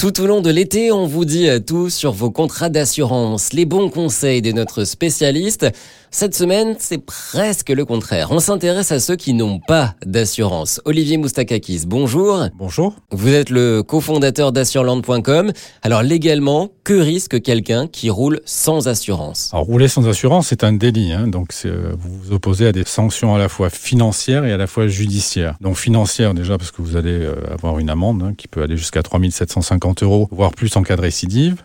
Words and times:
Tout 0.00 0.22
au 0.22 0.26
long 0.26 0.40
de 0.40 0.48
l'été, 0.48 0.92
on 0.92 1.06
vous 1.06 1.26
dit 1.26 1.46
tout 1.66 1.90
sur 1.90 2.12
vos 2.12 2.30
contrats 2.30 2.70
d'assurance, 2.70 3.52
les 3.52 3.66
bons 3.66 3.90
conseils 3.90 4.40
de 4.40 4.50
notre 4.50 4.84
spécialiste. 4.84 5.66
Cette 6.10 6.34
semaine, 6.34 6.74
c'est 6.78 7.04
presque 7.04 7.68
le 7.68 7.84
contraire. 7.84 8.32
On 8.32 8.40
s'intéresse 8.40 8.90
à 8.92 8.98
ceux 8.98 9.14
qui 9.14 9.34
n'ont 9.34 9.60
pas 9.60 9.94
d'assurance. 10.04 10.80
Olivier 10.86 11.18
Moustakakis, 11.18 11.82
bonjour. 11.86 12.46
Bonjour. 12.58 12.96
Vous 13.12 13.28
êtes 13.28 13.50
le 13.50 13.82
cofondateur 13.82 14.50
d'assureland.com. 14.50 15.52
Alors 15.82 16.02
légalement, 16.02 16.70
que 16.82 16.94
risque 16.94 17.40
quelqu'un 17.42 17.86
qui 17.86 18.10
roule 18.10 18.40
sans 18.44 18.88
assurance? 18.88 19.50
Alors 19.52 19.66
rouler 19.66 19.86
sans 19.86 20.08
assurance, 20.08 20.48
c'est 20.48 20.64
un 20.64 20.72
délit. 20.72 21.12
Hein. 21.12 21.28
donc 21.28 21.52
euh, 21.64 21.92
vous 21.96 22.18
vous 22.18 22.32
opposez 22.32 22.66
à 22.66 22.72
des 22.72 22.84
sanctions 22.84 23.34
à 23.34 23.38
la 23.38 23.48
fois 23.48 23.70
financières 23.70 24.44
et 24.44 24.52
à 24.52 24.56
la 24.56 24.66
fois 24.66 24.88
judiciaires. 24.88 25.56
Donc 25.60 25.76
financières 25.76 26.34
déjà 26.34 26.58
parce 26.58 26.72
que 26.72 26.82
vous 26.82 26.96
allez 26.96 27.12
euh, 27.12 27.34
avoir 27.52 27.78
une 27.78 27.90
amende 27.90 28.22
hein, 28.22 28.34
qui 28.36 28.48
peut 28.48 28.62
aller 28.62 28.76
jusqu'à 28.76 29.02
3750 29.02 29.89
voire 30.30 30.52
plus 30.52 30.76
en 30.76 30.82
cas 30.82 30.96
de 30.96 31.00
récidive. 31.00 31.62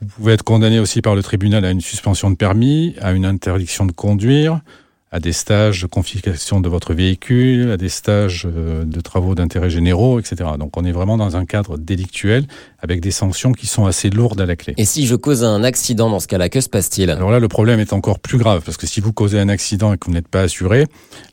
Vous 0.00 0.08
pouvez 0.08 0.32
être 0.32 0.42
condamné 0.42 0.78
aussi 0.78 1.02
par 1.02 1.14
le 1.14 1.22
tribunal 1.22 1.64
à 1.64 1.70
une 1.70 1.80
suspension 1.80 2.30
de 2.30 2.36
permis, 2.36 2.94
à 3.00 3.12
une 3.12 3.26
interdiction 3.26 3.84
de 3.84 3.92
conduire, 3.92 4.60
à 5.12 5.18
des 5.18 5.32
stages 5.32 5.82
de 5.82 5.88
confiscation 5.88 6.60
de 6.60 6.68
votre 6.68 6.94
véhicule, 6.94 7.72
à 7.72 7.76
des 7.76 7.88
stages 7.88 8.46
euh, 8.46 8.84
de 8.84 9.00
travaux 9.00 9.34
d'intérêt 9.34 9.68
généraux, 9.68 10.20
etc. 10.20 10.50
Donc 10.56 10.76
on 10.76 10.84
est 10.84 10.92
vraiment 10.92 11.16
dans 11.16 11.36
un 11.36 11.44
cadre 11.44 11.78
délictuel 11.78 12.46
avec 12.78 13.00
des 13.00 13.10
sanctions 13.10 13.50
qui 13.52 13.66
sont 13.66 13.86
assez 13.86 14.08
lourdes 14.08 14.40
à 14.40 14.46
la 14.46 14.54
clé. 14.54 14.72
Et 14.76 14.84
si 14.84 15.06
je 15.06 15.16
cause 15.16 15.42
un 15.42 15.64
accident 15.64 16.10
dans 16.10 16.20
ce 16.20 16.28
cas-là, 16.28 16.48
que 16.48 16.60
se 16.60 16.68
passe-t-il? 16.68 17.10
Alors 17.10 17.32
là, 17.32 17.40
le 17.40 17.48
problème 17.48 17.80
est 17.80 17.92
encore 17.92 18.20
plus 18.20 18.38
grave 18.38 18.62
parce 18.64 18.76
que 18.76 18.86
si 18.86 19.00
vous 19.00 19.12
causez 19.12 19.40
un 19.40 19.48
accident 19.48 19.92
et 19.92 19.98
que 19.98 20.06
vous 20.06 20.12
n'êtes 20.12 20.28
pas 20.28 20.42
assuré, 20.42 20.86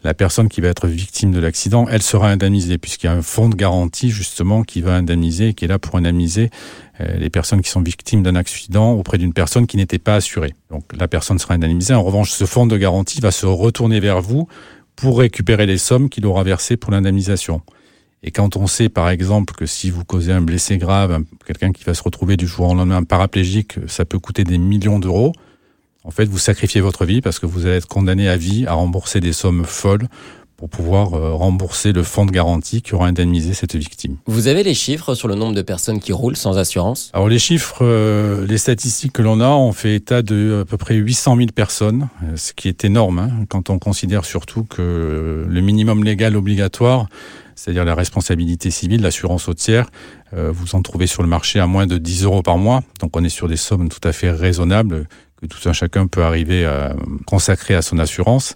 la 0.03 0.15
personne 0.15 0.49
qui 0.49 0.59
va 0.59 0.69
être 0.69 0.87
victime 0.87 1.31
de 1.31 1.39
l'accident, 1.39 1.85
elle 1.87 2.01
sera 2.01 2.29
indemnisée 2.31 2.79
puisqu'il 2.79 3.05
y 3.05 3.09
a 3.09 3.13
un 3.13 3.21
fonds 3.21 3.47
de 3.47 3.55
garantie 3.55 4.09
justement 4.09 4.63
qui 4.63 4.81
va 4.81 4.95
indemniser, 4.95 5.53
qui 5.53 5.65
est 5.65 5.67
là 5.67 5.77
pour 5.77 5.95
indemniser 5.97 6.49
les 6.99 7.29
personnes 7.29 7.61
qui 7.61 7.69
sont 7.69 7.81
victimes 7.81 8.23
d'un 8.23 8.35
accident 8.35 8.93
auprès 8.93 9.17
d'une 9.17 9.33
personne 9.33 9.67
qui 9.67 9.77
n'était 9.77 9.99
pas 9.99 10.15
assurée. 10.15 10.53
Donc 10.71 10.83
la 10.97 11.07
personne 11.07 11.37
sera 11.39 11.53
indemnisée. 11.53 11.93
En 11.93 12.03
revanche, 12.03 12.31
ce 12.31 12.45
fonds 12.45 12.65
de 12.65 12.77
garantie 12.77 13.21
va 13.21 13.31
se 13.31 13.45
retourner 13.45 13.99
vers 13.99 14.21
vous 14.21 14.47
pour 14.95 15.19
récupérer 15.19 15.65
les 15.65 15.77
sommes 15.77 16.09
qu'il 16.09 16.25
aura 16.25 16.43
versées 16.43 16.75
pour 16.75 16.91
l'indemnisation. 16.91 17.61
Et 18.23 18.31
quand 18.31 18.57
on 18.57 18.65
sait, 18.65 18.89
par 18.89 19.09
exemple, 19.09 19.53
que 19.53 19.65
si 19.65 19.91
vous 19.91 20.03
causez 20.03 20.31
un 20.31 20.41
blessé 20.41 20.77
grave, 20.77 21.23
quelqu'un 21.45 21.71
qui 21.71 21.83
va 21.83 21.93
se 21.93 22.01
retrouver 22.01 22.35
du 22.35 22.47
jour 22.47 22.69
au 22.69 22.73
lendemain 22.73 23.03
paraplégique, 23.03 23.75
ça 23.87 24.05
peut 24.05 24.19
coûter 24.19 24.43
des 24.43 24.57
millions 24.57 24.99
d'euros. 24.99 25.33
En 26.03 26.11
fait, 26.11 26.25
vous 26.25 26.39
sacrifiez 26.39 26.81
votre 26.81 27.05
vie 27.05 27.21
parce 27.21 27.37
que 27.37 27.45
vous 27.45 27.65
allez 27.67 27.75
être 27.75 27.87
condamné 27.87 28.27
à 28.27 28.37
vie 28.37 28.65
à 28.65 28.73
rembourser 28.73 29.19
des 29.19 29.33
sommes 29.33 29.65
folles 29.65 30.07
pour 30.57 30.69
pouvoir 30.69 31.13
euh, 31.13 31.33
rembourser 31.33 31.93
le 31.93 32.01
fonds 32.01 32.25
de 32.25 32.31
garantie 32.31 32.81
qui 32.81 32.95
aura 32.95 33.07
indemnisé 33.07 33.53
cette 33.53 33.75
victime. 33.75 34.17
Vous 34.25 34.47
avez 34.47 34.63
les 34.63 34.73
chiffres 34.73 35.13
sur 35.13 35.27
le 35.27 35.35
nombre 35.35 35.53
de 35.53 35.61
personnes 35.61 35.99
qui 35.99 36.11
roulent 36.11 36.35
sans 36.35 36.57
assurance? 36.57 37.11
Alors 37.13 37.29
les 37.29 37.37
chiffres, 37.37 37.77
euh, 37.81 38.45
les 38.47 38.57
statistiques 38.57 39.13
que 39.13 39.21
l'on 39.21 39.39
a, 39.39 39.49
on 39.49 39.71
fait 39.71 39.95
état 39.95 40.23
de 40.23 40.61
à 40.63 40.65
peu 40.65 40.77
près 40.77 40.95
800 40.95 41.37
000 41.37 41.47
personnes, 41.53 42.09
euh, 42.23 42.35
ce 42.35 42.53
qui 42.53 42.67
est 42.69 42.83
énorme 42.83 43.19
hein, 43.19 43.45
quand 43.49 43.69
on 43.69 43.77
considère 43.77 44.25
surtout 44.25 44.63
que 44.63 45.45
le 45.47 45.61
minimum 45.61 46.03
légal 46.03 46.35
obligatoire, 46.35 47.05
c'est-à-dire 47.53 47.85
la 47.85 47.95
responsabilité 47.95 48.71
civile, 48.71 49.01
l'assurance 49.01 49.47
au 49.47 49.53
tiers, 49.53 49.89
vous 50.31 50.75
en 50.75 50.81
trouvez 50.83 51.07
sur 51.07 51.23
le 51.23 51.29
marché 51.29 51.59
à 51.59 51.65
moins 51.65 51.87
de 51.87 51.97
10 51.97 52.25
euros 52.25 52.43
par 52.43 52.57
mois. 52.59 52.83
Donc 52.99 53.17
on 53.17 53.23
est 53.23 53.29
sur 53.29 53.47
des 53.47 53.55
sommes 53.55 53.89
tout 53.89 54.05
à 54.07 54.11
fait 54.11 54.29
raisonnables 54.29 55.07
que 55.41 55.47
tout 55.47 55.67
un 55.67 55.73
chacun 55.73 56.05
peut 56.05 56.21
arriver 56.21 56.65
à 56.65 56.95
consacrer 57.25 57.73
à 57.73 57.81
son 57.81 57.97
assurance, 57.97 58.55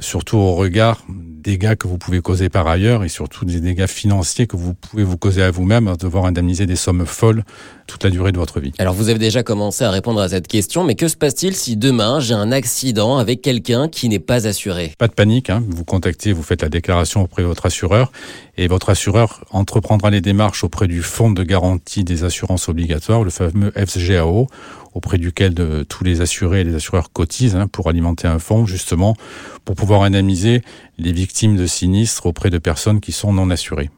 surtout 0.00 0.36
au 0.36 0.54
regard 0.56 1.04
dégâts 1.44 1.76
que 1.76 1.86
vous 1.86 1.98
pouvez 1.98 2.20
causer 2.20 2.48
par 2.48 2.66
ailleurs 2.66 3.04
et 3.04 3.08
surtout 3.08 3.44
des 3.44 3.60
dégâts 3.60 3.86
financiers 3.86 4.46
que 4.46 4.56
vous 4.56 4.74
pouvez 4.74 5.04
vous 5.04 5.18
causer 5.18 5.42
à 5.42 5.50
vous-même, 5.50 5.86
à 5.88 5.96
devoir 5.96 6.24
indemniser 6.24 6.66
des 6.66 6.76
sommes 6.76 7.06
folles 7.06 7.44
toute 7.86 8.02
la 8.02 8.10
durée 8.10 8.32
de 8.32 8.38
votre 8.38 8.60
vie. 8.60 8.72
Alors 8.78 8.94
vous 8.94 9.10
avez 9.10 9.18
déjà 9.18 9.42
commencé 9.42 9.84
à 9.84 9.90
répondre 9.90 10.20
à 10.20 10.28
cette 10.30 10.48
question, 10.48 10.84
mais 10.84 10.94
que 10.94 11.06
se 11.06 11.16
passe-t-il 11.16 11.54
si 11.54 11.76
demain 11.76 12.18
j'ai 12.18 12.34
un 12.34 12.50
accident 12.50 13.18
avec 13.18 13.42
quelqu'un 13.42 13.88
qui 13.88 14.08
n'est 14.08 14.18
pas 14.18 14.46
assuré? 14.46 14.92
Pas 14.98 15.08
de 15.08 15.12
panique, 15.12 15.50
hein. 15.50 15.62
vous 15.68 15.84
contactez, 15.84 16.32
vous 16.32 16.42
faites 16.42 16.62
la 16.62 16.70
déclaration 16.70 17.22
auprès 17.22 17.42
de 17.42 17.46
votre 17.46 17.66
assureur 17.66 18.10
et 18.56 18.66
votre 18.66 18.88
assureur 18.88 19.44
entreprendra 19.50 20.10
les 20.10 20.22
démarches 20.22 20.64
auprès 20.64 20.88
du 20.88 21.02
fonds 21.02 21.30
de 21.30 21.42
garantie 21.42 22.04
des 22.04 22.24
assurances 22.24 22.68
obligatoires, 22.68 23.22
le 23.22 23.30
fameux 23.30 23.72
FGAO, 23.76 24.48
auprès 24.94 25.18
duquel 25.18 25.54
de, 25.54 25.82
tous 25.82 26.04
les 26.04 26.20
assurés 26.20 26.60
et 26.60 26.64
les 26.64 26.74
assureurs 26.74 27.12
cotisent 27.12 27.56
hein, 27.56 27.66
pour 27.66 27.88
alimenter 27.88 28.28
un 28.28 28.38
fonds 28.38 28.64
justement 28.66 29.16
pour 29.64 29.74
pouvoir 29.74 30.02
indemniser 30.02 30.62
les 30.98 31.12
victimes 31.12 31.56
de 31.56 31.66
sinistres 31.66 32.26
auprès 32.26 32.50
de 32.50 32.58
personnes 32.58 33.00
qui 33.00 33.12
sont 33.12 33.32
non 33.32 33.50
assurées. 33.50 33.90